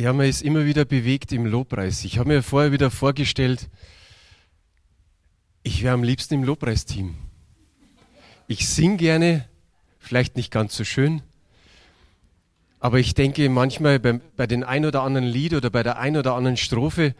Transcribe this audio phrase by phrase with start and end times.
[0.00, 2.06] Ja, man ist immer wieder bewegt im Lobpreis.
[2.06, 3.68] Ich habe mir vorher wieder vorgestellt,
[5.62, 7.16] ich wäre am liebsten im Lobpreisteam.
[8.46, 9.46] Ich singe gerne,
[9.98, 11.20] vielleicht nicht ganz so schön,
[12.78, 16.16] aber ich denke manchmal bei, bei den ein oder anderen Lied oder bei der ein
[16.16, 17.14] oder anderen Strophe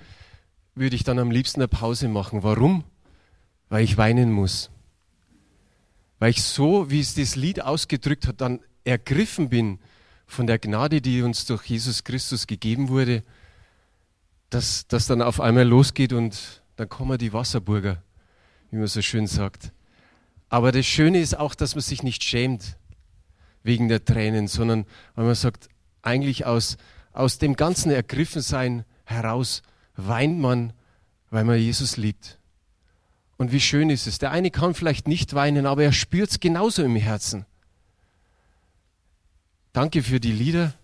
[0.75, 2.43] würde ich dann am liebsten eine Pause machen.
[2.43, 2.85] Warum?
[3.69, 4.71] Weil ich weinen muss.
[6.19, 9.81] Weil ich so, wie es das Lied ausgedrückt hat, dann ergriffen bin
[10.31, 13.25] von der Gnade, die uns durch Jesus Christus gegeben wurde,
[14.49, 18.03] dass das dann auf einmal losgeht und dann kommen die Wasserburger,
[18.71, 19.73] wie man so schön sagt.
[20.49, 22.77] Aber das Schöne ist auch, dass man sich nicht schämt
[23.63, 25.69] wegen der Tränen, sondern weil man sagt,
[26.03, 26.77] eigentlich aus,
[27.13, 29.63] aus dem ganzen Ergriffensein heraus
[29.97, 30.73] weint man,
[31.31, 32.39] weil man Jesus liebt.
[33.37, 34.19] Und wie schön ist es.
[34.19, 37.47] Der eine kann vielleicht nicht weinen, aber er spürt es genauso im Herzen.
[39.73, 40.75] Danke für die Lieder,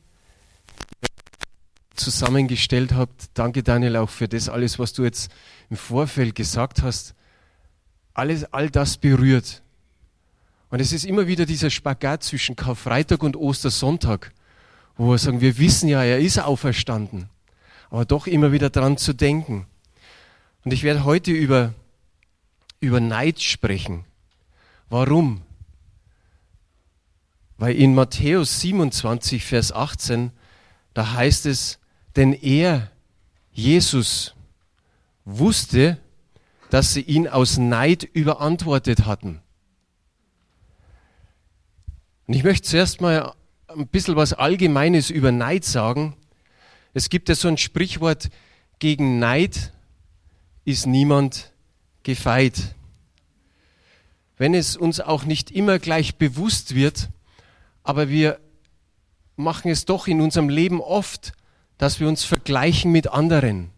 [1.02, 3.30] die ihr zusammengestellt habt.
[3.34, 5.30] Danke, Daniel, auch für das alles, was du jetzt
[5.70, 7.14] im Vorfeld gesagt hast.
[8.14, 9.62] Alles, all das berührt.
[10.70, 14.32] Und es ist immer wieder dieser Spagat zwischen Karfreitag und Ostersonntag,
[14.96, 17.28] wo wir sagen, wir wissen ja, er ist auferstanden,
[17.90, 19.66] aber doch immer wieder dran zu denken.
[20.64, 21.74] Und ich werde heute über,
[22.78, 24.04] über Neid sprechen.
[24.88, 25.42] Warum?
[27.58, 30.30] Weil in Matthäus 27, Vers 18,
[30.94, 31.78] da heißt es,
[32.14, 32.90] denn er,
[33.52, 34.34] Jesus,
[35.24, 35.98] wusste,
[36.70, 39.40] dass sie ihn aus Neid überantwortet hatten.
[42.26, 43.34] Und ich möchte zuerst mal
[43.68, 46.16] ein bisschen was Allgemeines über Neid sagen.
[46.92, 48.30] Es gibt ja so ein Sprichwort,
[48.78, 49.72] gegen Neid
[50.64, 51.52] ist niemand
[52.02, 52.74] gefeit.
[54.36, 57.08] Wenn es uns auch nicht immer gleich bewusst wird,
[57.86, 58.40] aber wir
[59.36, 61.32] machen es doch in unserem Leben oft,
[61.78, 63.70] dass wir uns vergleichen mit anderen.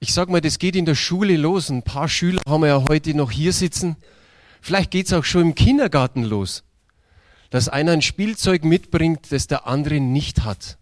[0.00, 1.70] Ich sage mal, das geht in der Schule los.
[1.70, 3.96] Ein paar Schüler haben wir ja heute noch hier sitzen.
[4.60, 6.62] Vielleicht geht es auch schon im Kindergarten los,
[7.48, 10.76] dass einer ein Spielzeug mitbringt, das der andere nicht hat.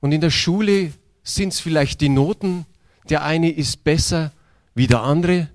[0.00, 0.92] Und in der Schule
[1.22, 2.66] sind es vielleicht die Noten.
[3.08, 4.32] Der eine ist besser
[4.74, 5.50] wie der andere.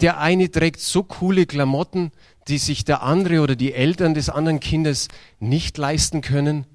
[0.00, 2.12] Der eine trägt so coole Klamotten,
[2.48, 5.08] die sich der andere oder die Eltern des anderen Kindes
[5.38, 6.66] nicht leisten können.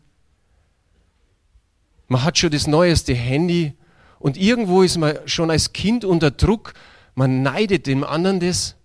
[2.07, 3.73] Man hat schon das neueste Handy
[4.19, 6.73] und irgendwo ist man schon als Kind unter Druck.
[7.15, 8.75] Man neidet dem anderen das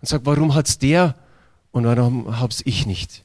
[0.00, 1.14] und sagt, warum hat's der
[1.70, 3.24] und warum hab's ich nicht?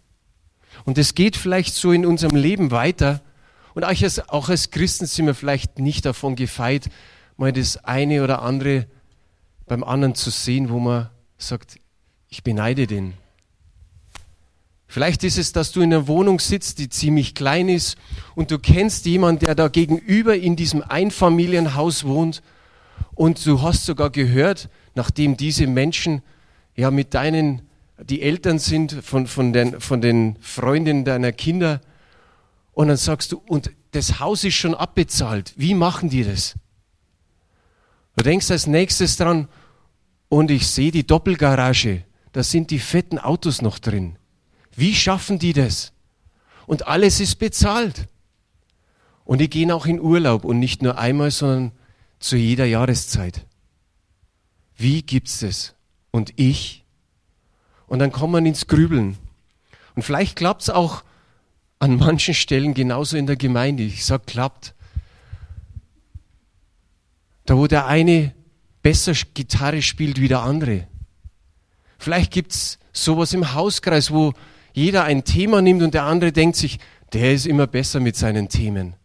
[0.86, 3.22] Und es geht vielleicht so in unserem Leben weiter.
[3.74, 6.90] Und auch als, auch als Christen sind wir vielleicht nicht davon gefeit,
[7.38, 8.88] mal das eine oder andere
[9.72, 11.80] beim anderen zu sehen, wo man sagt,
[12.28, 13.14] ich beneide den.
[14.86, 17.96] Vielleicht ist es, dass du in einer Wohnung sitzt, die ziemlich klein ist
[18.36, 22.44] und du kennst jemanden, der da gegenüber in diesem Einfamilienhaus wohnt
[23.16, 26.22] und du hast sogar gehört, nachdem diese Menschen
[26.76, 27.62] ja mit deinen,
[27.98, 31.80] die Eltern sind von, von, den, von den Freundinnen deiner Kinder
[32.74, 36.56] und dann sagst du, und das Haus ist schon abbezahlt, wie machen die das?
[38.18, 39.48] Du denkst als nächstes dran,
[40.32, 44.16] und ich sehe die Doppelgarage, da sind die fetten Autos noch drin.
[44.74, 45.92] Wie schaffen die das?
[46.66, 48.08] Und alles ist bezahlt.
[49.26, 51.74] Und die gehen auch in Urlaub und nicht nur einmal, sondern
[52.20, 53.46] zu jeder Jahreszeit.
[54.78, 55.76] Wie gibt's das?
[56.12, 56.86] Und ich?
[57.88, 59.18] Und dann kommt man ins Grübeln.
[59.96, 61.04] Und vielleicht klappt's auch
[61.80, 63.84] an manchen Stellen genauso in der Gemeinde.
[63.84, 64.76] Ich sag klappt.
[67.46, 68.34] Da wo der eine
[68.82, 70.88] besser Gitarre spielt wie der andere.
[71.98, 74.34] Vielleicht gibt's sowas im Hauskreis, wo
[74.74, 76.80] jeder ein Thema nimmt und der andere denkt sich,
[77.14, 78.96] der ist immer besser mit seinen Themen.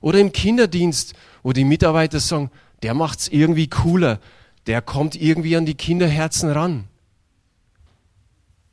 [0.00, 2.50] Oder im Kinderdienst, wo die Mitarbeiter sagen,
[2.82, 4.20] der macht's irgendwie cooler,
[4.66, 6.84] der kommt irgendwie an die Kinderherzen ran.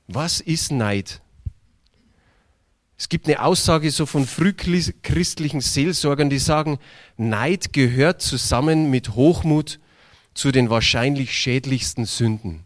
[0.08, 1.22] Was ist Neid?
[2.98, 6.78] Es gibt eine Aussage so von frühchristlichen Seelsorgern, die sagen,
[7.18, 9.80] Neid gehört zusammen mit Hochmut
[10.36, 12.66] zu den wahrscheinlich schädlichsten Sünden.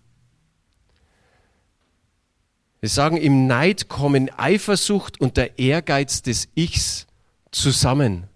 [2.81, 7.07] Wir sagen, im Neid kommen Eifersucht und der Ehrgeiz des Ichs
[7.51, 8.27] zusammen.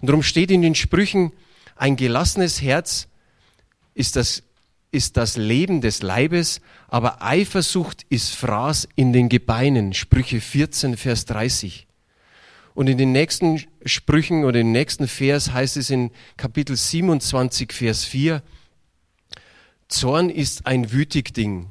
[0.00, 1.32] Und darum steht in den Sprüchen,
[1.76, 3.08] ein gelassenes Herz
[3.94, 4.42] ist das,
[4.90, 9.94] ist das Leben des Leibes, aber Eifersucht ist Fraß in den Gebeinen.
[9.94, 11.86] Sprüche 14, Vers 30.
[12.74, 18.04] Und in den nächsten Sprüchen oder im nächsten Vers heißt es in Kapitel 27, Vers
[18.04, 18.42] 4,
[19.88, 21.70] Zorn ist ein wütig Ding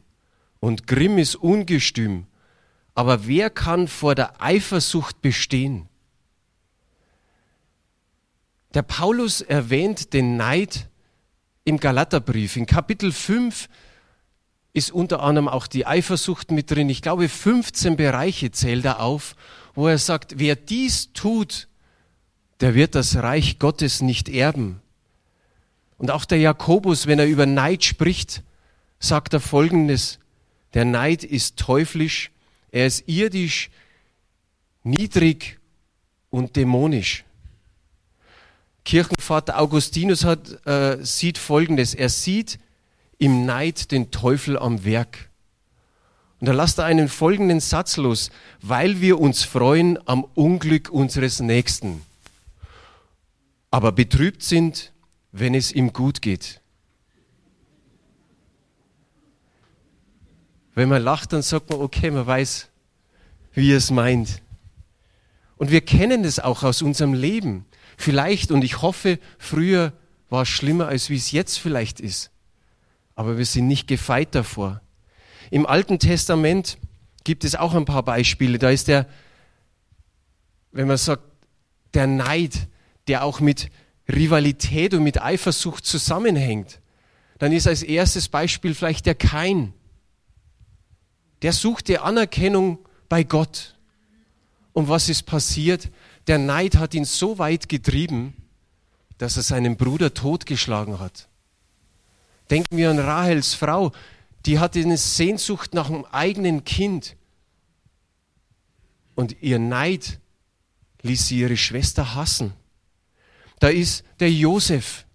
[0.60, 2.28] und Grimm ist ungestüm,
[2.94, 5.88] Aber wer kann vor der Eifersucht bestehen?
[8.74, 10.90] Der Paulus erwähnt den Neid
[11.64, 12.56] im Galaterbrief.
[12.56, 13.70] In Kapitel 5
[14.74, 16.90] ist unter anderem auch die Eifersucht mit drin.
[16.90, 19.36] Ich glaube, 15 Bereiche zählt er auf,
[19.74, 21.68] wo er sagt, wer dies tut,
[22.60, 24.82] der wird das Reich Gottes nicht erben.
[25.98, 28.44] Und auch der Jakobus, wenn er über Neid spricht,
[29.00, 30.20] sagt er folgendes,
[30.74, 32.32] der Neid ist teuflisch,
[32.72, 33.70] er ist irdisch,
[34.84, 35.60] niedrig
[36.30, 37.26] und dämonisch.
[38.86, 41.94] Kirchenvater Augustinus hat, äh, sieht Folgendes.
[41.94, 42.60] Er sieht
[43.18, 45.30] im Neid den Teufel am Werk.
[46.42, 48.32] Und da lasst er einen folgenden Satz los.
[48.62, 52.02] Weil wir uns freuen am Unglück unseres Nächsten,
[53.70, 54.92] aber betrübt sind,
[55.32, 56.60] wenn es ihm gut geht.
[60.74, 62.70] Wenn man lacht, dann sagt man, okay, man weiß,
[63.54, 64.42] wie er es meint.
[65.58, 67.66] Und wir kennen es auch aus unserem Leben.
[67.98, 69.94] Vielleicht, und ich hoffe, früher
[70.30, 72.32] war es schlimmer, als wie es jetzt vielleicht ist.
[73.14, 74.82] Aber wir sind nicht gefeit davor.
[75.52, 76.80] Im Alten Testament
[77.24, 78.58] gibt es auch ein paar Beispiele.
[78.58, 79.08] Da ist der,
[80.72, 81.24] wenn man sagt,
[81.94, 82.68] der Neid,
[83.08, 83.70] der auch mit
[84.12, 86.80] Rivalität und mit Eifersucht zusammenhängt.
[87.38, 89.74] Dann ist als erstes Beispiel vielleicht der Kain
[91.42, 93.76] der suchte Anerkennung bei Gott.
[94.74, 95.90] Und was ist passiert?
[96.28, 98.36] Der Neid hat ihn so weit getrieben,
[99.18, 101.28] dass er seinen Bruder totgeschlagen hat.
[102.50, 103.92] Denken wir an Rahels Frau,
[104.46, 107.16] die hatte eine Sehnsucht nach einem eigenen Kind.
[109.16, 110.20] Und ihr Neid
[111.02, 112.54] ließ sie ihre Schwester hassen.
[113.60, 115.06] Da ist der Josef.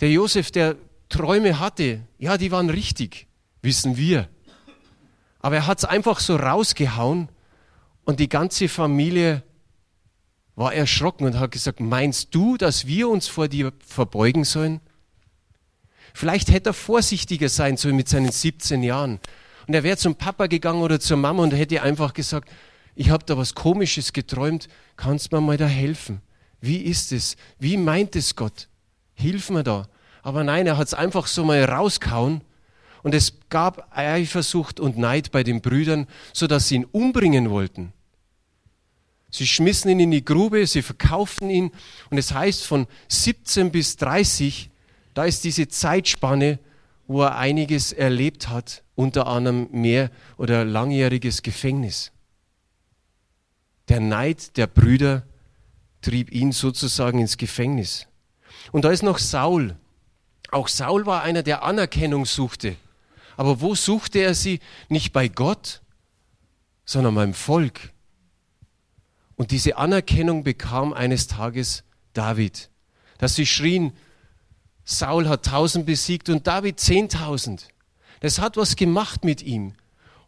[0.00, 0.76] Der Josef, der
[1.08, 3.26] Träume hatte, ja, die waren richtig,
[3.62, 4.28] wissen wir.
[5.40, 7.28] Aber er hat es einfach so rausgehauen
[8.04, 9.42] und die ganze Familie
[10.56, 14.80] war erschrocken und hat gesagt, meinst du, dass wir uns vor dir verbeugen sollen?
[16.14, 19.18] Vielleicht hätte er vorsichtiger sein sollen mit seinen 17 Jahren.
[19.66, 22.48] Und er wäre zum Papa gegangen oder zur Mama und hätte einfach gesagt,
[22.94, 26.22] ich habe da was Komisches geträumt, kannst mir mal da helfen?
[26.60, 27.36] Wie ist es?
[27.58, 28.68] Wie meint es Gott?
[29.14, 29.88] Hilf mir da.
[30.22, 32.42] Aber nein, er hat es einfach so mal rausgehauen
[33.02, 37.92] und es gab Eifersucht und Neid bei den Brüdern, so dass sie ihn umbringen wollten.
[39.30, 41.72] Sie schmissen ihn in die Grube, sie verkauften ihn.
[42.08, 44.70] Und es heißt von 17 bis 30,
[45.14, 46.58] da ist diese Zeitspanne,
[47.06, 52.12] wo er einiges erlebt hat, unter anderem mehr oder langjähriges Gefängnis.
[53.88, 55.24] Der Neid der Brüder
[56.00, 58.06] trieb ihn sozusagen ins Gefängnis.
[58.72, 59.76] Und da ist noch Saul.
[60.50, 62.76] Auch Saul war einer, der Anerkennung suchte.
[63.36, 64.60] Aber wo suchte er sie?
[64.88, 65.82] Nicht bei Gott,
[66.84, 67.92] sondern beim Volk.
[69.36, 71.82] Und diese Anerkennung bekam eines Tages
[72.12, 72.70] David,
[73.18, 73.92] dass sie schrien,
[74.84, 77.68] Saul hat tausend besiegt und David zehntausend.
[78.20, 79.74] Das hat was gemacht mit ihm.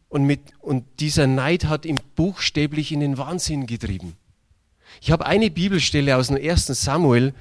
[0.09, 4.17] Und, mit, und dieser Neid hat ihn buchstäblich in den Wahnsinn getrieben.
[5.01, 6.67] Ich habe eine Bibelstelle aus dem 1.
[6.67, 7.35] Samuel,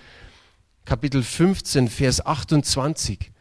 [0.84, 3.32] Kapitel 15, Vers 28.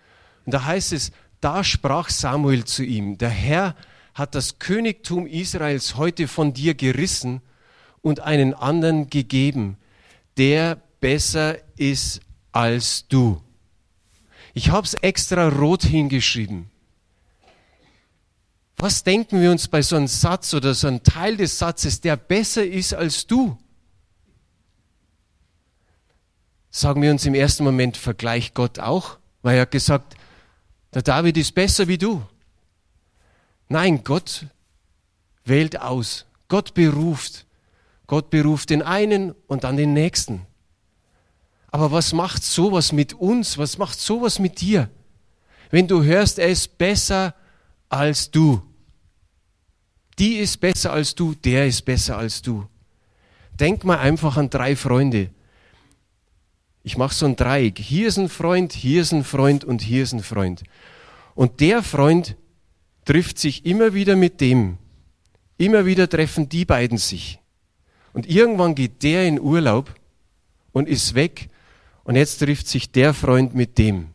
[0.44, 1.11] Und da heißt es,
[1.41, 3.75] da sprach Samuel zu ihm, der Herr
[4.15, 7.41] hat das Königtum Israels heute von dir gerissen
[8.03, 9.77] und einen anderen gegeben,
[10.37, 12.20] der besser ist
[12.53, 13.41] als du.
[14.55, 16.70] Ich habe es extra rot hingeschrieben.
[18.77, 22.17] Was denken wir uns bei so einem Satz oder so einem Teil des Satzes, der
[22.17, 23.58] besser ist als du?
[26.70, 30.17] Sagen wir uns im ersten Moment, vergleich Gott auch, weil er hat gesagt,
[30.93, 32.25] der David ist besser wie du.
[33.69, 34.46] Nein, Gott
[35.44, 36.27] wählt aus.
[36.49, 37.46] Gott beruft.
[38.06, 40.46] Gott beruft den einen und dann den nächsten.
[41.75, 43.59] Aber was macht sowas mit uns?
[43.59, 44.89] Was macht sowas mit dir?
[45.73, 47.35] Wenn du hörst, er ist besser
[47.89, 48.63] als du.
[50.21, 52.65] Die ist besser als du, der ist besser als du.
[53.59, 55.31] Denk mal einfach an drei Freunde.
[56.85, 57.81] Ich mache so ein Dreieck.
[57.81, 60.63] Hier ist ein Freund, hier ist ein Freund und hier ist ein Freund.
[61.35, 62.37] Und der Freund
[63.05, 64.79] trifft sich immer wieder mit dem.
[65.59, 67.41] Immer wieder treffen die beiden sich.
[68.13, 69.93] Und irgendwann geht der in Urlaub
[70.71, 71.49] und ist weg.
[72.05, 74.08] Und jetzt trifft sich der Freund mit dem.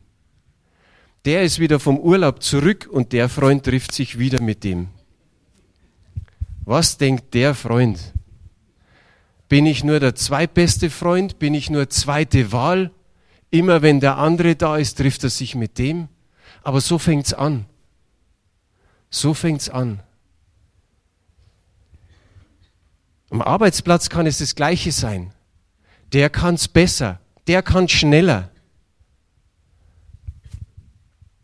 [1.25, 4.87] Der ist wieder vom Urlaub zurück und der Freund trifft sich wieder mit dem.
[6.63, 8.13] Was denkt der Freund?
[9.49, 11.39] Bin ich nur der zweitbeste Freund?
[11.39, 12.91] Bin ich nur zweite Wahl?
[13.49, 16.07] Immer wenn der andere da ist, trifft er sich mit dem.
[16.61, 17.65] Aber so fängt's an.
[19.09, 20.01] So fängt's an.
[23.31, 25.33] Am Arbeitsplatz kann es das Gleiche sein.
[26.13, 27.19] Der kann es besser,
[27.49, 28.51] der kann schneller.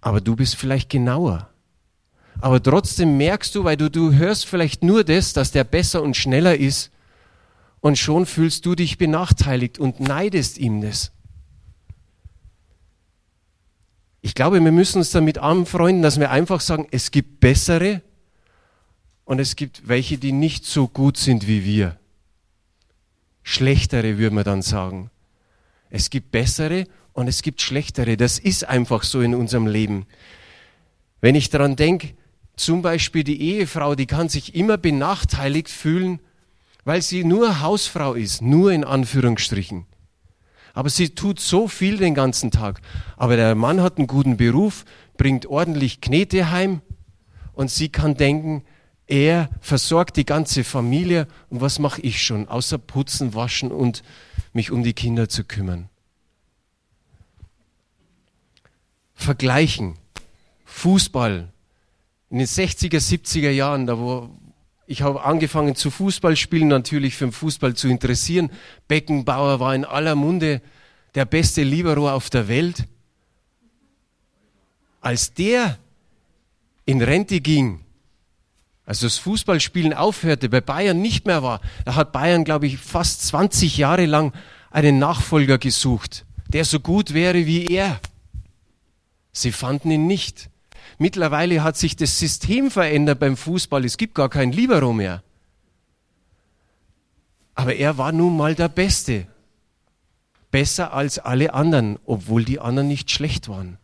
[0.01, 1.49] Aber du bist vielleicht genauer.
[2.39, 6.15] Aber trotzdem merkst du, weil du, du hörst vielleicht nur das, dass der besser und
[6.15, 6.91] schneller ist,
[7.81, 11.11] und schon fühlst du dich benachteiligt und neidest ihm das.
[14.21, 18.01] Ich glaube, wir müssen uns damit anfreunden, dass wir einfach sagen, es gibt bessere
[19.23, 21.99] und es gibt welche, die nicht so gut sind wie wir.
[23.43, 25.11] Schlechtere, würde man dann sagen.
[25.89, 28.17] Es gibt bessere und es gibt schlechtere.
[28.17, 30.05] Das ist einfach so in unserem Leben.
[31.21, 32.13] Wenn ich daran denke,
[32.55, 36.19] zum Beispiel die Ehefrau, die kann sich immer benachteiligt fühlen,
[36.83, 39.85] weil sie nur Hausfrau ist, nur in Anführungsstrichen.
[40.73, 42.81] Aber sie tut so viel den ganzen Tag.
[43.17, 44.85] Aber der Mann hat einen guten Beruf,
[45.17, 46.81] bringt ordentlich Knete heim
[47.53, 48.63] und sie kann denken,
[49.07, 54.03] er versorgt die ganze Familie und was mache ich schon, außer putzen, waschen und
[54.55, 55.89] mich um die Kinder zu kümmern.
[59.13, 59.95] Vergleichen.
[60.65, 61.51] Fußball.
[62.29, 64.29] In den 60er, 70er Jahren, da wo,
[64.87, 68.49] ich habe angefangen zu Fußballspielen, natürlich für den Fußball zu interessieren.
[68.87, 70.61] Beckenbauer war in aller Munde
[71.15, 72.87] der beste Libero auf der Welt.
[75.01, 75.77] Als der
[76.85, 77.84] in Rente ging,
[78.85, 83.25] also das Fußballspielen aufhörte, bei Bayern nicht mehr war, da hat Bayern, glaube ich, fast
[83.27, 84.33] 20 Jahre lang
[84.69, 87.99] einen Nachfolger gesucht, der so gut wäre wie er.
[89.31, 90.49] Sie fanden ihn nicht.
[90.97, 93.83] Mittlerweile hat sich das System verändert beim Fußball.
[93.83, 95.23] Es gibt gar kein Libero mehr.
[97.55, 99.27] Aber er war nun mal der Beste.
[100.51, 103.77] Besser als alle anderen, obwohl die anderen nicht schlecht waren.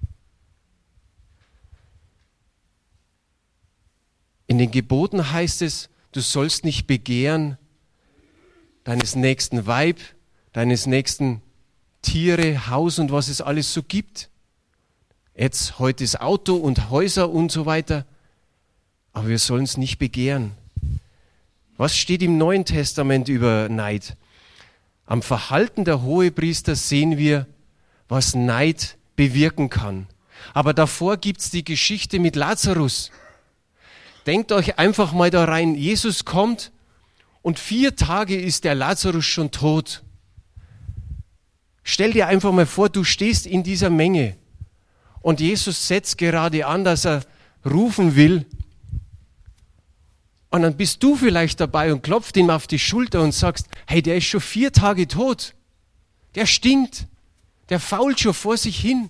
[4.52, 7.58] In den Geboten heißt es, du sollst nicht begehren
[8.84, 9.98] deines nächsten Weib,
[10.52, 11.42] deines nächsten
[12.02, 14.30] Tiere, Haus und was es alles so gibt.
[15.38, 18.06] Jetzt heute ist Auto und Häuser und so weiter.
[19.14, 20.52] Aber wir sollen es nicht begehren.
[21.78, 24.18] Was steht im Neuen Testament über Neid?
[25.06, 27.48] Am Verhalten der Hohepriester sehen wir,
[28.10, 30.08] was Neid bewirken kann.
[30.54, 33.12] Aber davor gibt es die Geschichte mit Lazarus.
[34.26, 36.72] Denkt euch einfach mal da rein, Jesus kommt
[37.42, 40.04] und vier Tage ist der Lazarus schon tot.
[41.84, 44.38] Stell dir einfach mal vor, du stehst in dieser Menge
[45.22, 47.24] und Jesus setzt gerade an, dass er
[47.66, 48.46] rufen will.
[50.50, 54.02] Und dann bist du vielleicht dabei und klopft ihm auf die Schulter und sagst, hey,
[54.02, 55.56] der ist schon vier Tage tot.
[56.36, 57.08] Der stinkt.
[57.70, 59.10] Der fault schon vor sich hin.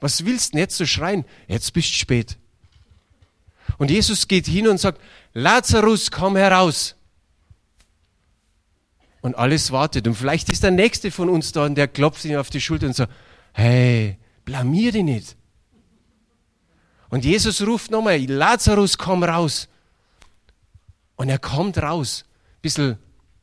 [0.00, 1.24] Was willst du denn jetzt so schreien?
[1.48, 2.38] Jetzt bist du spät.
[3.78, 5.00] Und Jesus geht hin und sagt,
[5.32, 6.94] Lazarus, komm heraus.
[9.20, 10.06] Und alles wartet.
[10.06, 12.86] Und vielleicht ist der Nächste von uns da und der klopft ihm auf die Schulter
[12.86, 13.12] und sagt,
[13.52, 15.36] hey, blamier dich nicht.
[17.08, 19.68] Und Jesus ruft nochmal, Lazarus, komm raus.
[21.16, 22.24] Und er kommt raus.
[22.62, 22.98] Bisschen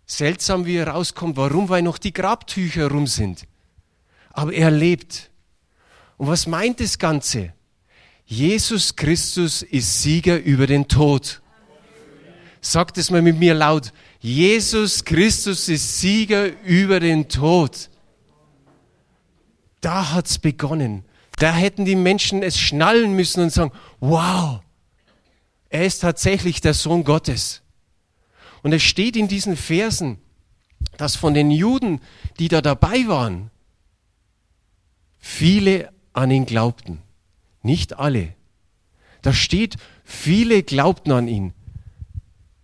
[0.06, 1.38] seltsam, wie er rauskommt.
[1.38, 1.70] Warum?
[1.70, 3.48] Weil noch die Grabtücher rum sind.
[4.32, 5.30] Aber er lebt.
[6.18, 7.54] Und was meint das Ganze?
[8.32, 11.42] Jesus Christus ist Sieger über den Tod.
[12.62, 13.92] Sagt es mal mit mir laut.
[14.20, 17.90] Jesus Christus ist Sieger über den Tod.
[19.82, 21.06] Da hat's begonnen.
[21.38, 24.60] Da hätten die Menschen es schnallen müssen und sagen, wow,
[25.70, 27.64] er ist tatsächlich der Sohn Gottes.
[28.62, 30.20] Und es steht in diesen Versen,
[30.98, 32.00] dass von den Juden,
[32.38, 33.50] die da dabei waren,
[35.18, 37.02] viele an ihn glaubten.
[37.62, 38.34] Nicht alle.
[39.22, 41.54] Da steht, viele glaubten an ihn.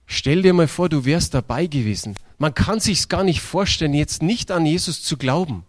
[0.05, 2.15] Stell dir mal vor, du wärst dabei gewesen.
[2.37, 5.65] Man kann sich's gar nicht vorstellen, jetzt nicht an Jesus zu glauben.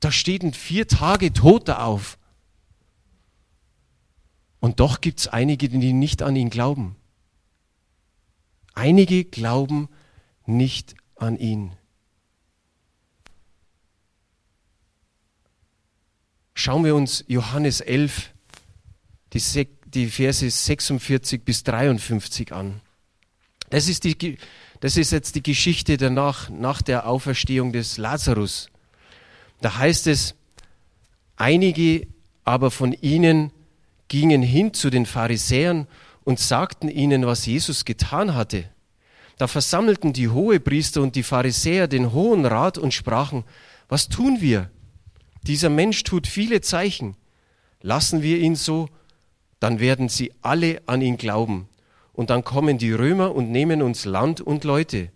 [0.00, 2.18] Da steht ein vier Tage Toter auf.
[4.60, 6.96] Und doch gibt es einige, die nicht an ihn glauben.
[8.74, 9.88] Einige glauben
[10.46, 11.72] nicht an ihn.
[16.62, 18.32] Schauen wir uns Johannes 11,
[19.32, 22.82] die, die Verse 46 bis 53 an.
[23.70, 24.36] Das ist, die,
[24.80, 28.68] das ist jetzt die Geschichte danach, nach der Auferstehung des Lazarus.
[29.62, 30.34] Da heißt es,
[31.36, 32.06] einige
[32.44, 33.52] aber von ihnen
[34.08, 35.86] gingen hin zu den Pharisäern
[36.24, 38.68] und sagten ihnen, was Jesus getan hatte.
[39.38, 43.44] Da versammelten die Hohepriester und die Pharisäer den Hohen Rat und sprachen,
[43.88, 44.70] was tun wir?
[45.42, 47.16] Dieser Mensch tut viele Zeichen.
[47.80, 48.88] Lassen wir ihn so,
[49.58, 51.68] dann werden sie alle an ihn glauben.
[52.12, 55.10] Und dann kommen die Römer und nehmen uns Land und Leute.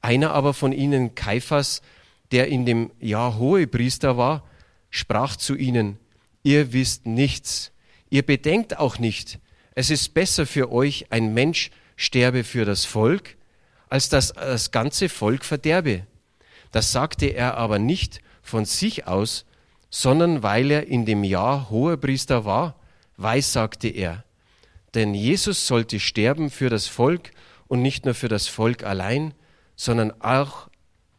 [0.00, 1.82] Einer aber von ihnen, Kaiphas,
[2.30, 4.44] der in dem Jahr Hohepriester war,
[4.90, 5.98] sprach zu ihnen,
[6.42, 7.72] ihr wisst nichts,
[8.10, 9.40] ihr bedenkt auch nicht,
[9.74, 13.36] es ist besser für euch, ein Mensch sterbe für das Volk,
[13.88, 16.06] als dass das ganze Volk verderbe.
[16.70, 19.44] Das sagte er aber nicht von sich aus,
[19.90, 22.76] sondern weil er in dem Jahr Hohepriester war,
[23.16, 24.22] weissagte er.
[24.94, 27.32] Denn Jesus sollte sterben für das Volk
[27.66, 29.34] und nicht nur für das Volk allein,
[29.74, 30.68] sondern auch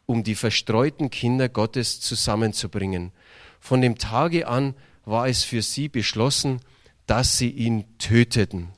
[0.06, 3.12] um die verstreuten Kinder Gottes zusammenzubringen.
[3.60, 6.62] Von dem Tage an war es für sie beschlossen,
[7.08, 8.70] dass sie ihn töteten.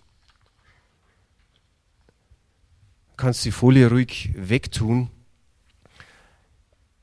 [3.18, 5.10] Kannst die Folie ruhig wegtun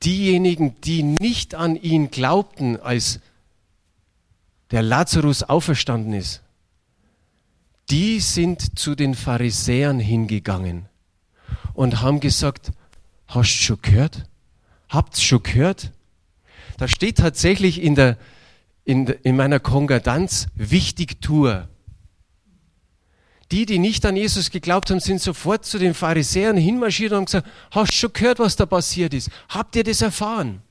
[0.03, 3.19] diejenigen, die nicht an ihn glaubten, als
[4.71, 6.41] der Lazarus auferstanden ist,
[7.89, 10.85] die sind zu den Pharisäern hingegangen
[11.73, 12.71] und haben gesagt,
[13.27, 14.27] hast du schon gehört?
[14.89, 15.91] Habt's schon gehört?
[16.77, 18.17] Da steht tatsächlich in, der,
[18.83, 21.67] in, in meiner Konkordanz Wichtigtour.
[23.51, 27.25] Die, die nicht an Jesus geglaubt haben, sind sofort zu den Pharisäern hinmarschiert und haben
[27.25, 29.29] gesagt, hast du schon gehört, was da passiert ist?
[29.49, 30.61] Habt ihr das erfahren?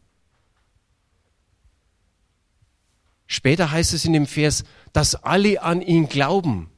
[3.26, 6.68] Später heißt es in dem Vers, dass alle an ihn glauben.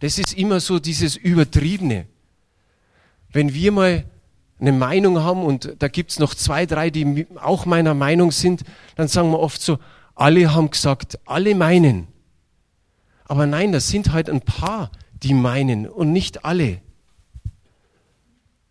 [0.00, 2.06] Das ist immer so dieses Übertriebene.
[3.32, 4.04] Wenn wir mal
[4.60, 8.62] eine Meinung haben und da gibt es noch zwei, drei, die auch meiner Meinung sind,
[8.96, 9.78] dann sagen wir oft so,
[10.14, 12.08] alle haben gesagt, alle meinen.
[13.24, 14.90] Aber nein, das sind halt ein paar,
[15.22, 16.80] die meinen und nicht alle.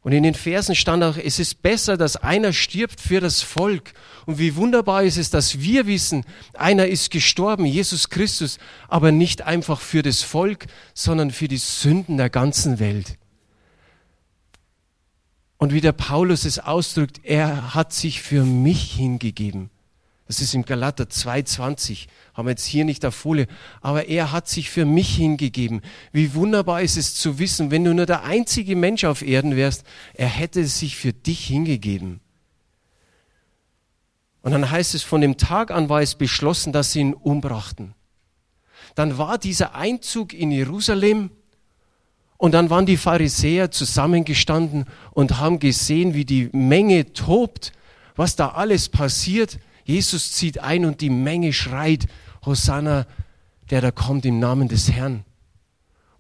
[0.01, 3.93] Und in den Versen stand auch, es ist besser, dass einer stirbt für das Volk.
[4.25, 9.41] Und wie wunderbar ist es, dass wir wissen, einer ist gestorben, Jesus Christus, aber nicht
[9.41, 13.17] einfach für das Volk, sondern für die Sünden der ganzen Welt.
[15.57, 19.69] Und wie der Paulus es ausdrückt, er hat sich für mich hingegeben.
[20.29, 22.05] Das ist im Galater 2,20.
[22.35, 23.47] Haben wir jetzt hier nicht auf Folie.
[23.81, 25.81] Aber er hat sich für mich hingegeben.
[26.11, 29.83] Wie wunderbar ist es zu wissen, wenn du nur der einzige Mensch auf Erden wärst,
[30.13, 32.19] er hätte sich für dich hingegeben.
[34.43, 37.95] Und dann heißt es, von dem Tag an war es beschlossen, dass sie ihn umbrachten.
[38.93, 41.31] Dann war dieser Einzug in Jerusalem
[42.37, 47.71] und dann waren die Pharisäer zusammengestanden und haben gesehen, wie die Menge tobt,
[48.15, 49.57] was da alles passiert
[49.89, 52.05] Jesus zieht ein und die Menge schreit,
[52.45, 53.07] Hosanna,
[53.71, 55.25] der da kommt im Namen des Herrn.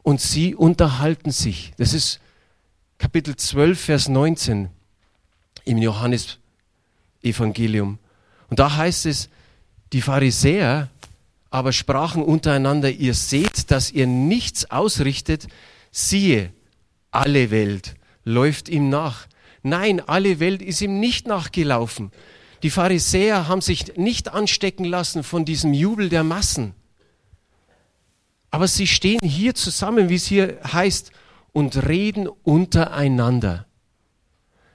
[0.01, 1.73] Und sie unterhalten sich.
[1.77, 2.19] Das ist
[2.97, 4.69] Kapitel 12, Vers 19
[5.65, 7.99] im Johannesevangelium.
[8.49, 9.29] Und da heißt es,
[9.93, 10.89] die Pharisäer
[11.51, 15.47] aber sprachen untereinander, ihr seht, dass ihr nichts ausrichtet,
[15.91, 16.51] siehe,
[17.11, 19.27] alle Welt läuft ihm nach.
[19.61, 22.11] Nein, alle Welt ist ihm nicht nachgelaufen.
[22.63, 26.73] Die Pharisäer haben sich nicht anstecken lassen von diesem Jubel der Massen.
[28.51, 31.11] Aber sie stehen hier zusammen, wie es hier heißt,
[31.51, 33.65] und reden untereinander.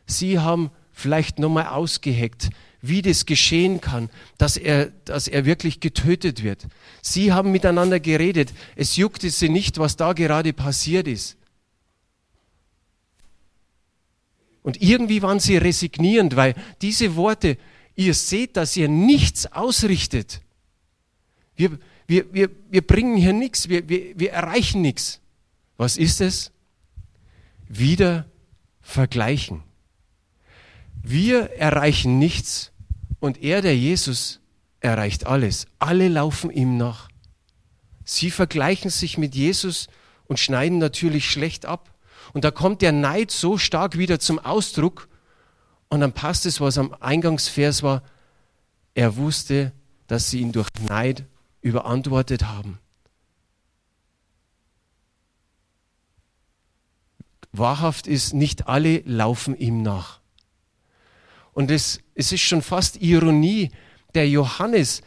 [0.06, 6.42] Sie haben vielleicht nochmal ausgeheckt, wie das geschehen kann, dass er, dass er wirklich getötet
[6.42, 6.66] wird.
[7.00, 8.52] Sie haben miteinander geredet.
[8.76, 11.36] Es juckte sie nicht, was da gerade passiert ist.
[14.62, 17.58] Und irgendwie waren sie resignierend, weil diese Worte,
[17.94, 20.40] ihr seht, dass ihr nichts ausrichtet.
[21.56, 25.20] Wir, wir, wir, wir bringen hier nichts, wir, wir, wir erreichen nichts.
[25.76, 26.52] Was ist es?
[27.68, 28.26] Wieder
[28.80, 29.62] vergleichen.
[31.02, 32.72] Wir erreichen nichts
[33.20, 34.40] und er, der Jesus,
[34.80, 35.66] erreicht alles.
[35.78, 37.08] Alle laufen ihm nach.
[38.04, 39.88] Sie vergleichen sich mit Jesus
[40.26, 41.94] und schneiden natürlich schlecht ab.
[42.32, 45.08] Und da kommt der Neid so stark wieder zum Ausdruck,
[45.88, 48.02] und dann passt es, was am Eingangsvers war.
[48.94, 49.72] Er wusste,
[50.06, 51.24] dass sie ihn durch Neid
[51.60, 52.78] überantwortet haben.
[57.52, 60.20] Wahrhaft ist, nicht alle laufen ihm nach.
[61.52, 63.70] Und es, es ist schon fast Ironie.
[64.14, 65.02] Der Johannes,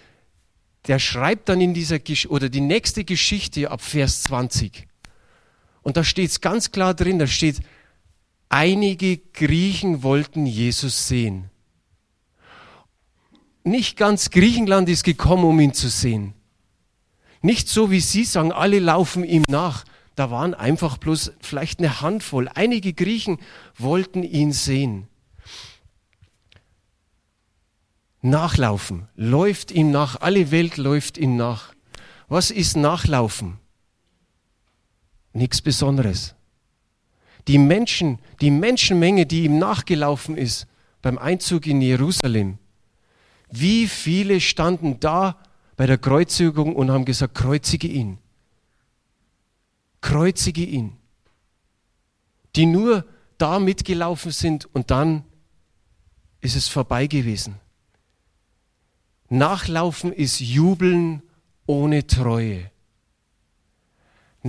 [0.87, 4.87] der schreibt dann in dieser Geschichte, oder die nächste Geschichte ab Vers 20.
[5.81, 7.59] Und da steht es ganz klar drin, da steht,
[8.49, 11.49] Einige Griechen wollten Jesus sehen.
[13.63, 16.33] Nicht ganz Griechenland ist gekommen, um ihn zu sehen.
[17.41, 19.83] Nicht so, wie Sie sagen, alle laufen ihm nach.
[20.15, 22.49] Da waren einfach bloß vielleicht eine Handvoll.
[22.53, 23.37] Einige Griechen
[23.77, 25.07] wollten ihn sehen.
[28.21, 31.73] Nachlaufen, läuft ihm nach, alle Welt läuft ihm nach.
[32.27, 33.59] Was ist Nachlaufen?
[35.33, 36.36] Nichts Besonderes.
[37.47, 40.67] Die Menschen, die Menschenmenge, die ihm nachgelaufen ist
[41.01, 42.57] beim Einzug in Jerusalem.
[43.49, 45.37] Wie viele standen da
[45.77, 48.17] bei der Kreuzigung und haben gesagt, kreuzige ihn.
[50.01, 50.97] Kreuzige ihn.
[52.55, 53.05] Die nur
[53.37, 55.23] da mitgelaufen sind und dann
[56.41, 57.59] ist es vorbei gewesen.
[59.29, 61.21] Nachlaufen ist Jubeln
[61.65, 62.71] ohne Treue.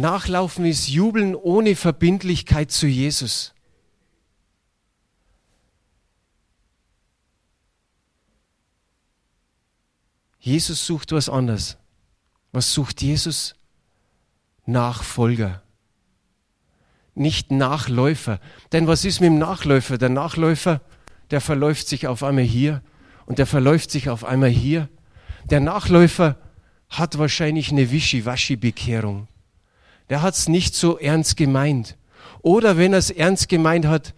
[0.01, 3.55] Nachlaufen ist Jubeln ohne Verbindlichkeit zu Jesus.
[10.39, 11.77] Jesus sucht was anderes.
[12.53, 13.55] Was sucht Jesus?
[14.65, 15.63] Nachfolger.
[17.15, 18.41] Nicht Nachläufer.
[18.73, 19.99] Denn was ist mit dem Nachläufer?
[19.99, 20.81] Der Nachläufer,
[21.31, 22.83] der verläuft sich auf einmal hier
[23.27, 24.89] und der verläuft sich auf einmal hier.
[25.45, 26.37] Der Nachläufer
[26.89, 29.29] hat wahrscheinlich eine Wischiwaschi-Bekehrung.
[30.11, 31.97] Der hat es nicht so ernst gemeint.
[32.43, 34.15] Oder wenn er es ernst gemeint hat,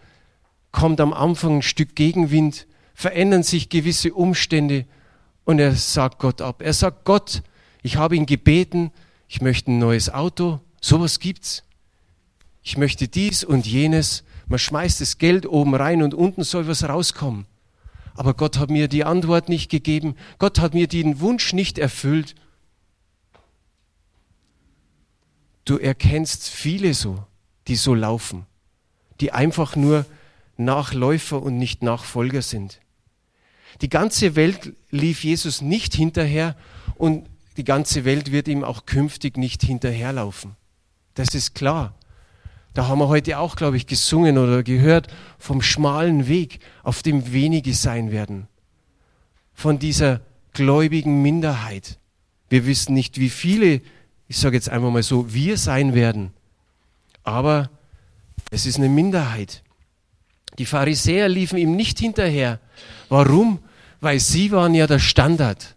[0.71, 4.85] kommt am Anfang ein Stück Gegenwind, verändern sich gewisse Umstände
[5.43, 6.61] und er sagt Gott ab.
[6.61, 7.43] Er sagt Gott,
[7.81, 8.91] ich habe ihn gebeten,
[9.27, 11.63] ich möchte ein neues Auto, sowas gibt's.
[12.63, 14.23] Ich möchte dies und jenes.
[14.47, 17.45] Man schmeißt das Geld oben rein und unten soll was rauskommen.
[18.15, 20.15] Aber Gott hat mir die Antwort nicht gegeben.
[20.37, 22.35] Gott hat mir den Wunsch nicht erfüllt.
[25.65, 27.23] Du erkennst viele so,
[27.67, 28.45] die so laufen,
[29.19, 30.05] die einfach nur
[30.57, 32.81] Nachläufer und nicht Nachfolger sind.
[33.81, 36.55] Die ganze Welt lief Jesus nicht hinterher
[36.95, 40.55] und die ganze Welt wird ihm auch künftig nicht hinterherlaufen.
[41.13, 41.93] Das ist klar.
[42.73, 47.33] Da haben wir heute auch, glaube ich, gesungen oder gehört vom schmalen Weg, auf dem
[47.33, 48.47] wenige sein werden.
[49.53, 50.21] Von dieser
[50.53, 51.99] gläubigen Minderheit.
[52.49, 53.81] Wir wissen nicht, wie viele,
[54.31, 56.31] ich sage jetzt einfach mal so, wir sein werden.
[57.21, 57.69] Aber
[58.49, 59.61] es ist eine Minderheit.
[60.57, 62.61] Die Pharisäer liefen ihm nicht hinterher.
[63.09, 63.59] Warum?
[63.99, 65.75] Weil sie waren ja der Standard.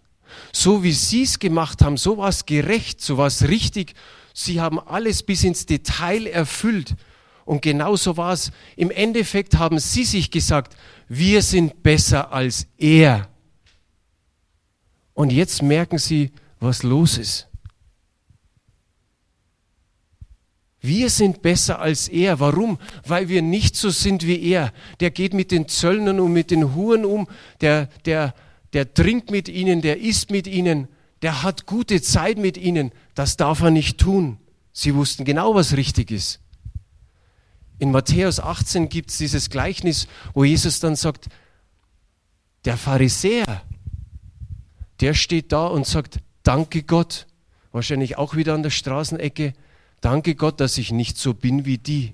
[0.52, 3.94] So wie sie es gemacht haben, so war es gerecht, so war es richtig.
[4.34, 6.94] Sie haben alles bis ins Detail erfüllt.
[7.44, 8.52] Und genauso war es.
[8.76, 10.76] Im Endeffekt haben sie sich gesagt,
[11.08, 13.28] wir sind besser als er.
[15.12, 17.48] Und jetzt merken sie, was los ist.
[20.84, 22.40] Wir sind besser als er.
[22.40, 22.78] Warum?
[23.06, 24.70] Weil wir nicht so sind wie er.
[25.00, 27.26] Der geht mit den Zöllnern und mit den Huren um,
[27.62, 28.34] der, der,
[28.74, 30.88] der trinkt mit ihnen, der isst mit ihnen,
[31.22, 32.92] der hat gute Zeit mit ihnen.
[33.14, 34.36] Das darf er nicht tun.
[34.74, 36.40] Sie wussten genau, was richtig ist.
[37.78, 41.28] In Matthäus 18 gibt es dieses Gleichnis, wo Jesus dann sagt,
[42.66, 43.62] der Pharisäer,
[45.00, 47.26] der steht da und sagt, danke Gott,
[47.72, 49.54] wahrscheinlich auch wieder an der Straßenecke,
[50.04, 52.12] Danke Gott, dass ich nicht so bin wie die,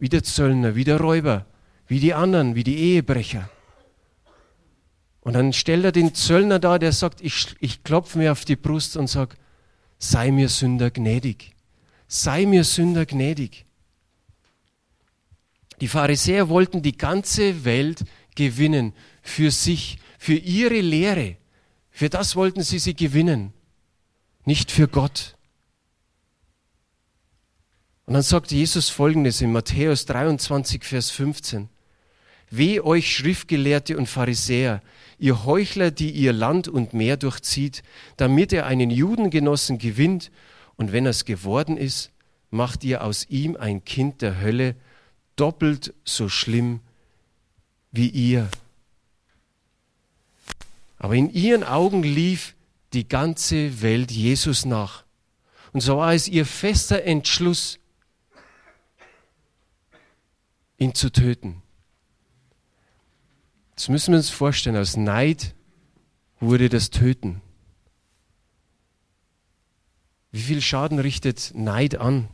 [0.00, 1.46] wie der Zöllner, wie der Räuber,
[1.86, 3.48] wie die anderen, wie die Ehebrecher.
[5.20, 8.56] Und dann stellt er den Zöllner da, der sagt, ich, ich klopfe mir auf die
[8.56, 9.36] Brust und sage,
[10.00, 11.54] sei mir Sünder gnädig.
[12.08, 13.64] Sei mir Sünder gnädig.
[15.80, 18.92] Die Pharisäer wollten die ganze Welt gewinnen
[19.22, 21.36] für sich, für ihre Lehre.
[21.90, 23.52] Für das wollten sie sie gewinnen,
[24.44, 25.36] nicht für Gott.
[28.06, 31.68] Und dann sagt Jesus folgendes in Matthäus 23, Vers 15.
[32.50, 34.82] Weh euch Schriftgelehrte und Pharisäer,
[35.18, 37.82] ihr Heuchler, die ihr Land und Meer durchzieht,
[38.16, 40.30] damit er einen Judengenossen gewinnt,
[40.76, 42.10] und wenn er's geworden ist,
[42.50, 44.74] macht ihr aus ihm ein Kind der Hölle,
[45.36, 46.80] doppelt so schlimm
[47.92, 48.48] wie ihr.
[50.98, 52.54] Aber in ihren Augen lief
[52.92, 55.04] die ganze Welt Jesus nach.
[55.72, 57.78] Und so war es ihr fester Entschluss,
[60.82, 61.62] ihn zu töten.
[63.74, 64.76] Das müssen wir uns vorstellen.
[64.76, 65.54] Aus Neid
[66.40, 67.40] wurde das Töten.
[70.30, 72.28] Wie viel Schaden richtet Neid an?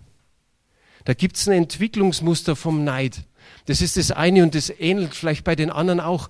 [1.04, 3.24] Da gibt es ein Entwicklungsmuster vom Neid.
[3.66, 6.28] Das ist das eine und das ähnelt vielleicht bei den anderen auch.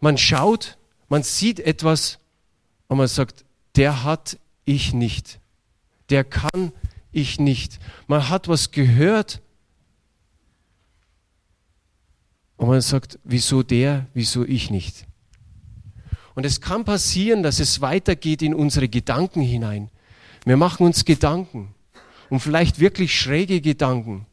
[0.00, 2.18] Man schaut, man sieht etwas
[2.88, 3.44] und man sagt,
[3.76, 5.38] der hat ich nicht.
[6.10, 6.72] Der kann
[7.12, 7.78] ich nicht.
[8.06, 9.40] Man hat was gehört
[12.56, 15.06] Und man sagt, wieso der, wieso ich nicht?
[16.34, 19.90] Und es kann passieren, dass es weitergeht in unsere Gedanken hinein.
[20.44, 21.74] Wir machen uns Gedanken
[22.28, 24.26] und vielleicht wirklich schräge Gedanken.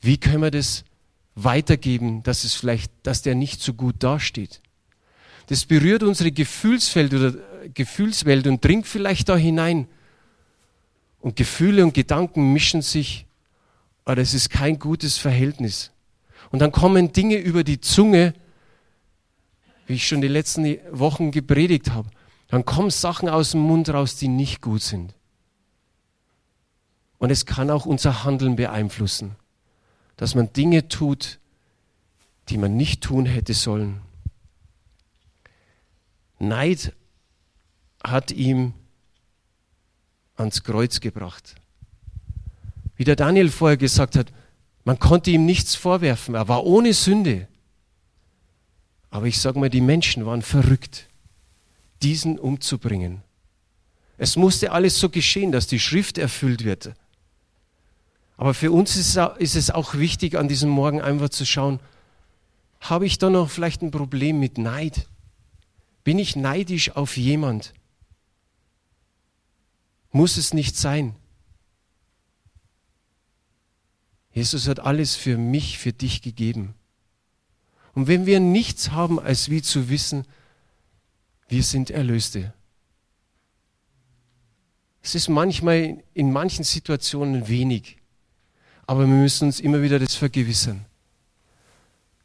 [0.00, 0.84] Wie können wir das
[1.34, 4.60] weitergeben, dass es vielleicht, dass der nicht so gut dasteht?
[5.46, 7.34] Das berührt unsere Gefühlswelt oder
[7.74, 9.88] Gefühlswelt und dringt vielleicht da hinein.
[11.20, 13.26] Und Gefühle und Gedanken mischen sich
[14.04, 15.91] Aber das ist kein gutes Verhältnis.
[16.52, 18.34] Und dann kommen Dinge über die Zunge,
[19.86, 22.10] wie ich schon die letzten Wochen gepredigt habe.
[22.48, 25.14] Dann kommen Sachen aus dem Mund raus, die nicht gut sind.
[27.18, 29.36] Und es kann auch unser Handeln beeinflussen,
[30.16, 31.40] dass man Dinge tut,
[32.50, 34.02] die man nicht tun hätte sollen.
[36.38, 36.92] Neid
[38.04, 38.74] hat ihm
[40.36, 41.54] ans Kreuz gebracht.
[42.96, 44.32] Wie der Daniel vorher gesagt hat,
[44.84, 47.48] man konnte ihm nichts vorwerfen, er war ohne Sünde.
[49.10, 51.08] Aber ich sage mal, die Menschen waren verrückt,
[52.02, 53.22] diesen umzubringen.
[54.18, 56.94] Es musste alles so geschehen, dass die Schrift erfüllt wird.
[58.36, 61.78] Aber für uns ist es auch wichtig, an diesem Morgen einfach zu schauen,
[62.80, 65.06] habe ich da noch vielleicht ein Problem mit Neid?
[66.02, 67.72] Bin ich neidisch auf jemand?
[70.10, 71.14] Muss es nicht sein.
[74.32, 76.74] Jesus hat alles für mich, für dich gegeben.
[77.94, 80.24] Und wenn wir nichts haben, als wie zu wissen,
[81.48, 82.54] wir sind Erlöste.
[85.02, 87.98] Es ist manchmal in manchen Situationen wenig,
[88.86, 90.86] aber wir müssen uns immer wieder das vergewissern.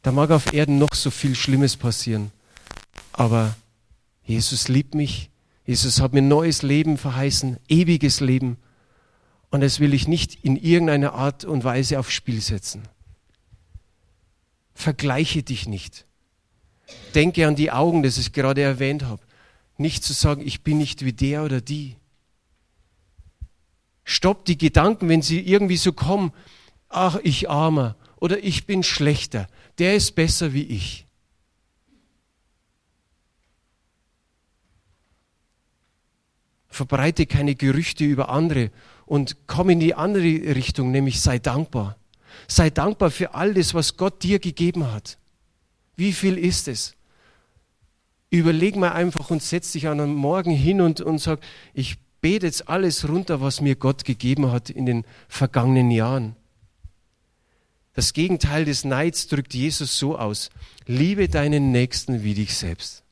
[0.02, 2.30] Da mag auf Erden noch so viel Schlimmes passieren,
[3.12, 3.56] aber
[4.22, 5.30] Jesus liebt mich,
[5.66, 8.56] Jesus hat mir neues Leben verheißen, ewiges Leben.
[9.50, 12.82] Und das will ich nicht in irgendeiner Art und Weise aufs Spiel setzen.
[14.74, 16.06] Vergleiche dich nicht.
[17.14, 19.22] Denke an die Augen, das ich gerade erwähnt habe.
[19.76, 21.96] Nicht zu sagen, ich bin nicht wie der oder die.
[24.04, 26.32] Stopp die Gedanken, wenn sie irgendwie so kommen.
[26.88, 29.46] Ach, ich armer oder ich bin schlechter.
[29.78, 31.08] Der ist besser wie ich.
[36.78, 38.70] verbreite keine Gerüchte über andere
[39.08, 41.96] und komm in die andere Richtung, nämlich sei dankbar.
[42.46, 45.18] Sei dankbar für all das, was Gott dir gegeben hat.
[45.96, 46.94] Wie viel ist es?
[48.30, 51.40] Überleg mal einfach und setz dich an einem Morgen hin und, und sag,
[51.72, 56.36] ich bete jetzt alles runter, was mir Gott gegeben hat in den vergangenen Jahren.
[57.94, 60.50] Das Gegenteil des Neids drückt Jesus so aus.
[60.86, 63.02] Liebe deinen Nächsten wie dich selbst.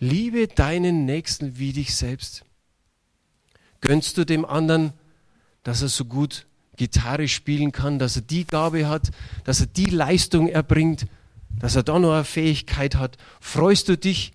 [0.00, 2.44] Liebe deinen Nächsten wie dich selbst.
[3.80, 4.92] Gönnst du dem anderen,
[5.62, 9.10] dass er so gut Gitarre spielen kann, dass er die Gabe hat,
[9.44, 11.06] dass er die Leistung erbringt,
[11.58, 13.18] dass er da noch eine Fähigkeit hat?
[13.40, 14.32] Freust du dich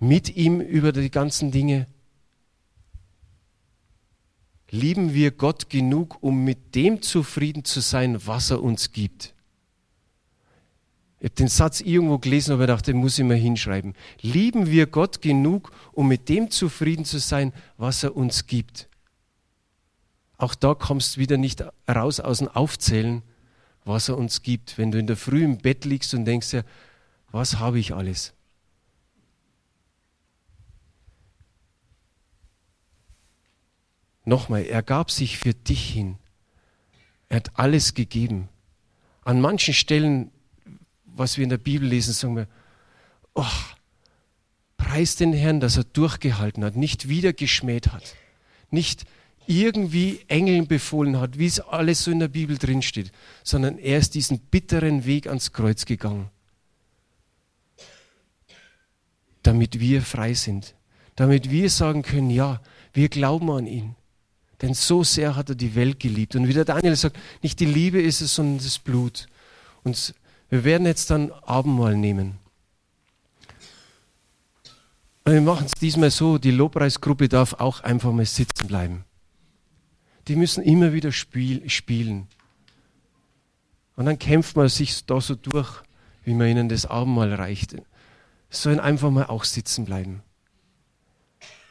[0.00, 1.86] mit ihm über die ganzen Dinge?
[4.70, 9.35] Lieben wir Gott genug, um mit dem zufrieden zu sein, was er uns gibt?
[11.26, 13.94] Ich habe den Satz irgendwo gelesen, aber ich dachte, den muss ich mal hinschreiben.
[14.20, 18.88] Lieben wir Gott genug, um mit dem zufrieden zu sein, was er uns gibt?
[20.38, 23.22] Auch da kommst du wieder nicht raus aus dem Aufzählen,
[23.84, 24.78] was er uns gibt.
[24.78, 26.62] Wenn du in der Früh im Bett liegst und denkst ja,
[27.32, 28.32] was habe ich alles?
[34.24, 36.18] Nochmal, er gab sich für dich hin.
[37.28, 38.48] Er hat alles gegeben.
[39.24, 40.30] An manchen Stellen
[41.16, 42.48] was wir in der Bibel lesen, sagen wir,
[43.34, 43.44] oh,
[44.76, 48.14] preis den Herrn, dass er durchgehalten hat, nicht wieder geschmäht hat,
[48.70, 49.04] nicht
[49.46, 53.12] irgendwie Engeln befohlen hat, wie es alles so in der Bibel drin steht,
[53.44, 56.30] sondern er ist diesen bitteren Weg ans Kreuz gegangen,
[59.42, 60.74] damit wir frei sind,
[61.14, 62.60] damit wir sagen können, ja,
[62.92, 63.94] wir glauben an ihn.
[64.62, 66.34] Denn so sehr hat er die Welt geliebt.
[66.34, 69.26] Und wie der Daniel sagt, nicht die Liebe ist es, sondern das Blut.
[69.84, 70.14] Und
[70.48, 72.38] wir werden jetzt dann Abendmahl nehmen.
[75.24, 79.04] Und wir machen es diesmal so, die Lobpreisgruppe darf auch einfach mal sitzen bleiben.
[80.28, 82.28] Die müssen immer wieder spiel, spielen.
[83.96, 85.82] Und dann kämpft man sich da so durch,
[86.22, 87.76] wie man ihnen das Abendmahl reicht.
[88.50, 90.22] Sollen einfach mal auch sitzen bleiben.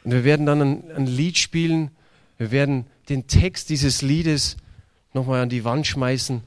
[0.04, 1.90] Und wir werden dann ein, ein Lied spielen.
[2.36, 4.56] Wir werden den Text dieses Liedes
[5.14, 6.42] nochmal an die Wand schmeißen.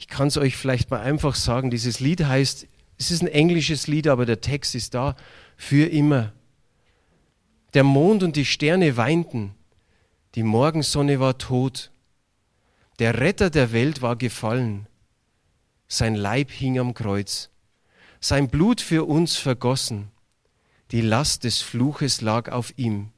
[0.00, 1.70] Ich kann es euch vielleicht mal einfach sagen.
[1.70, 5.14] Dieses Lied heißt, es ist ein englisches Lied, aber der Text ist da,
[5.58, 6.32] für immer.
[7.74, 9.54] Der Mond und die Sterne weinten,
[10.36, 11.90] die Morgensonne war tot,
[12.98, 14.86] der Retter der Welt war gefallen,
[15.86, 17.50] sein Leib hing am Kreuz,
[18.20, 20.08] sein Blut für uns vergossen,
[20.92, 23.10] die Last des Fluches lag auf ihm.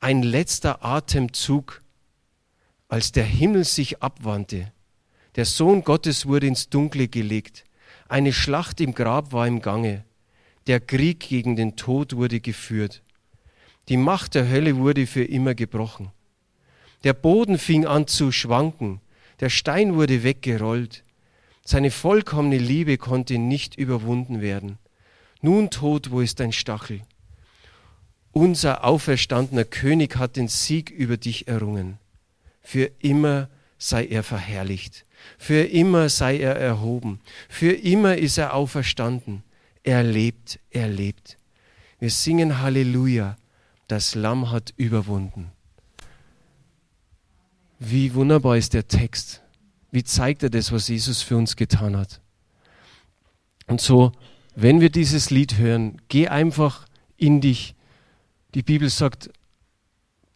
[0.00, 1.82] Ein letzter Atemzug,
[2.88, 4.72] als der Himmel sich abwandte,
[5.36, 7.64] der Sohn Gottes wurde ins Dunkle gelegt.
[8.08, 10.04] Eine Schlacht im Grab war im Gange.
[10.66, 13.02] Der Krieg gegen den Tod wurde geführt.
[13.88, 16.10] Die Macht der Hölle wurde für immer gebrochen.
[17.04, 19.00] Der Boden fing an zu schwanken.
[19.40, 21.04] Der Stein wurde weggerollt.
[21.64, 24.78] Seine vollkommene Liebe konnte nicht überwunden werden.
[25.40, 27.00] Nun, Tod, wo ist dein Stachel?
[28.32, 31.98] Unser auferstandener König hat den Sieg über dich errungen.
[32.62, 35.06] Für immer sei er verherrlicht.
[35.38, 37.20] Für immer sei er erhoben.
[37.48, 39.42] Für immer ist er auferstanden.
[39.82, 41.38] Er lebt, er lebt.
[41.98, 43.36] Wir singen Halleluja.
[43.88, 45.50] Das Lamm hat überwunden.
[47.78, 49.42] Wie wunderbar ist der Text.
[49.90, 52.20] Wie zeigt er das, was Jesus für uns getan hat?
[53.66, 54.12] Und so,
[54.54, 57.74] wenn wir dieses Lied hören, geh einfach in dich.
[58.54, 59.30] Die Bibel sagt,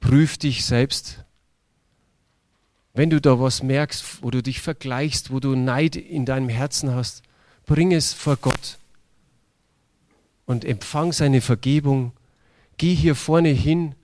[0.01, 1.24] prüf dich selbst.
[2.95, 6.95] Wenn du da was merkst, wo du dich vergleichst, wo du Neid in deinem Herzen
[6.95, 7.23] hast,
[7.67, 8.79] bring es vor Gott
[10.47, 12.13] und empfang seine Vergebung.
[12.77, 13.97] Geh hier vorne hin,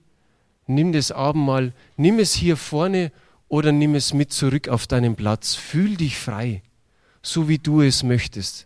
[0.67, 3.13] nimm das Abendmahl, nimm es hier vorne
[3.47, 5.55] oder nimm es mit zurück auf deinen Platz.
[5.55, 6.61] Fühl dich frei,
[7.21, 8.65] so wie du es möchtest.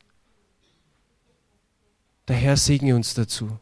[2.28, 3.60] Der Herr segne uns dazu.